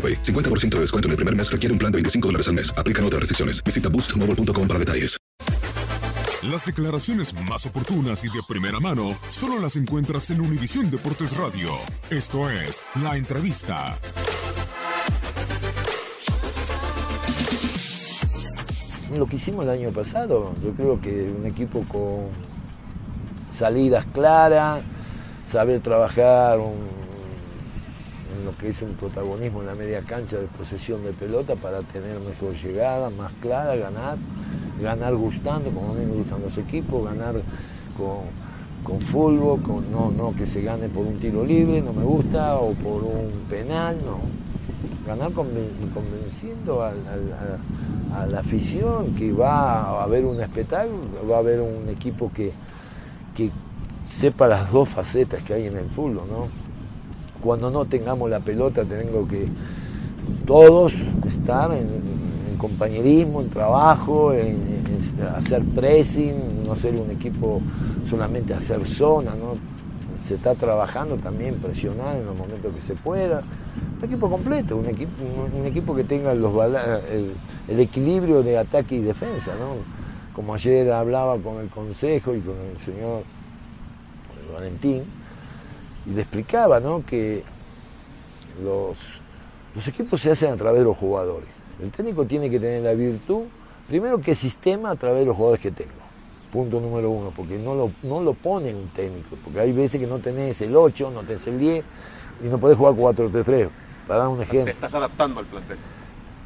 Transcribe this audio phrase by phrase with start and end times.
[0.00, 0.22] AroPay.
[0.22, 2.72] 50% de descuento en el primer mes requiere un plan de 25 dólares al mes.
[2.78, 3.62] Aplican otras restricciones.
[3.62, 5.18] Visita boostmobile.com para detalles.
[6.42, 11.70] Las declaraciones más oportunas y de primera mano solo las encuentras en Univisión Deportes Radio.
[12.08, 13.98] Esto es La Entrevista.
[19.16, 22.28] Lo que hicimos el año pasado, yo creo que un equipo con
[23.56, 24.82] salidas claras,
[25.50, 27.09] saber trabajar un-
[28.36, 31.80] en lo que es un protagonismo en la media cancha de posesión de pelota para
[31.80, 34.16] tener mejor llegada, más clara, ganar,
[34.80, 37.34] ganar gustando, como a mí me gustan los equipos, ganar
[37.96, 38.24] con,
[38.84, 42.56] con fútbol, con, no, no que se gane por un tiro libre, no me gusta,
[42.56, 44.18] o por un penal, no.
[45.06, 46.92] Ganar conven- convenciendo a,
[48.18, 50.98] a la afición que va a haber un espectáculo,
[51.30, 52.52] va a haber un equipo que,
[53.34, 53.50] que
[54.20, 56.59] sepa las dos facetas que hay en el fútbol, ¿no?
[57.42, 59.46] Cuando no tengamos la pelota tenemos que
[60.46, 60.92] todos
[61.26, 62.20] estar en,
[62.58, 64.58] compañerismo, en trabajo, en,
[65.34, 67.62] hacer pressing, no ser un equipo
[68.10, 69.54] solamente hacer zona, ¿no?
[70.28, 73.42] se está trabajando también presionar en los momentos que se pueda.
[73.98, 75.10] Un equipo completo, un equipo,
[75.58, 76.52] un, equipo que tenga los,
[77.10, 77.32] el,
[77.66, 79.52] el equilibrio de ataque y defensa.
[79.58, 79.76] ¿no?
[80.34, 83.24] Como ayer hablaba con el consejo y con el señor
[84.52, 85.02] Valentín,
[86.06, 87.04] y le explicaba ¿no?
[87.04, 87.42] que
[88.62, 88.96] los,
[89.74, 91.48] los equipos se hacen a través de los jugadores.
[91.82, 93.44] El técnico tiene que tener la virtud,
[93.88, 95.90] primero que sistema a través de los jugadores que tengo.
[96.52, 100.06] Punto número uno, porque no lo, no lo pone un técnico, porque hay veces que
[100.06, 101.84] no tenés el 8, no tenés el 10
[102.44, 103.68] y no podés jugar 4-3-3.
[104.08, 105.78] Para dar un Te ejemplo, estás adaptando al plantel.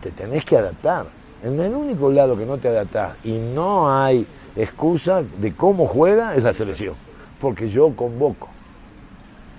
[0.00, 1.06] te tenés que adaptar.
[1.44, 4.26] En el único lado que no te adaptás y no hay
[4.56, 6.94] excusa de cómo juega es la selección,
[7.40, 8.48] porque yo convoco.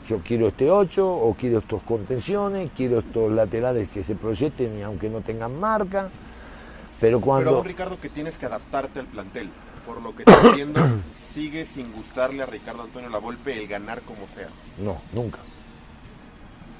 [0.07, 4.81] Yo quiero este 8 o quiero estos contenciones, quiero estos laterales que se proyecten y
[4.81, 6.09] aunque no tengan marca.
[6.99, 7.49] Pero Pero cuando...
[7.57, 9.49] aún, Ricardo, que tienes que adaptarte al plantel.
[9.85, 10.79] Por lo que estoy viendo,
[11.33, 14.47] sigue sin gustarle a Ricardo Antonio Lavolpe el ganar como sea.
[14.77, 15.39] No, nunca.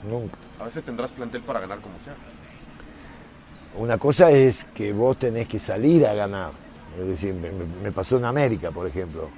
[0.10, 0.38] Nunca.
[0.60, 2.16] A veces tendrás plantel para ganar como sea.
[3.78, 6.52] Una cosa es que vos tenés que salir a ganar.
[7.00, 9.30] Es decir, me pasó en América, por ejemplo.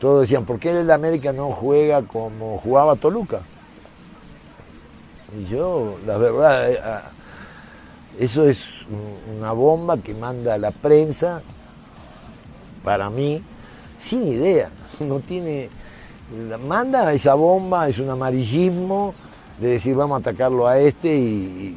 [0.00, 3.40] Todos decían, ¿por qué el América no juega como jugaba Toluca?
[5.38, 7.02] Y yo, la verdad, eh, ah,
[8.18, 8.60] eso es
[8.90, 11.40] un- una bomba que manda la prensa,
[12.84, 13.42] para mí,
[14.00, 14.70] sin idea.
[15.00, 15.70] No tiene.
[16.66, 19.14] Manda esa bomba, es un amarillismo
[19.58, 21.76] de decir vamos a atacarlo a este y,